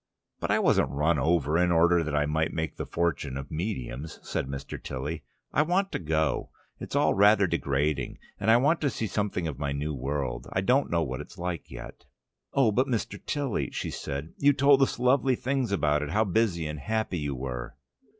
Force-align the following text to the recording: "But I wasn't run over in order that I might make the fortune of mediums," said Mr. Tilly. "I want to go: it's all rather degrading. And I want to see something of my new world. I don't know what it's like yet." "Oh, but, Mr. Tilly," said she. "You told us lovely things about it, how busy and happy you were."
"But 0.39 0.49
I 0.49 0.57
wasn't 0.57 0.89
run 0.89 1.19
over 1.19 1.59
in 1.59 1.71
order 1.71 2.03
that 2.03 2.15
I 2.15 2.25
might 2.25 2.51
make 2.51 2.75
the 2.75 2.87
fortune 2.87 3.37
of 3.37 3.51
mediums," 3.51 4.17
said 4.23 4.47
Mr. 4.47 4.81
Tilly. 4.81 5.21
"I 5.53 5.61
want 5.61 5.91
to 5.91 5.99
go: 5.99 6.49
it's 6.79 6.95
all 6.95 7.13
rather 7.13 7.45
degrading. 7.45 8.17
And 8.39 8.49
I 8.49 8.57
want 8.57 8.81
to 8.81 8.89
see 8.89 9.05
something 9.05 9.47
of 9.47 9.59
my 9.59 9.73
new 9.73 9.93
world. 9.93 10.47
I 10.51 10.61
don't 10.61 10.89
know 10.89 11.03
what 11.03 11.21
it's 11.21 11.37
like 11.37 11.69
yet." 11.69 12.05
"Oh, 12.51 12.71
but, 12.71 12.87
Mr. 12.87 13.23
Tilly," 13.23 13.69
said 13.69 14.33
she. 14.39 14.45
"You 14.47 14.53
told 14.53 14.81
us 14.81 14.97
lovely 14.97 15.35
things 15.35 15.71
about 15.71 16.01
it, 16.01 16.09
how 16.09 16.23
busy 16.23 16.65
and 16.65 16.79
happy 16.79 17.19
you 17.19 17.35
were." 17.35 17.75